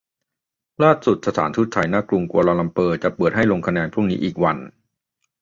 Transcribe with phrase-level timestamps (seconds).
[0.83, 4.57] ล่าสุดสถานทูตไทยณ.กรุงกัวลาลัมเปอร์จะเปิดให้ลงคะแนนพรุ่งนี้อีกวัน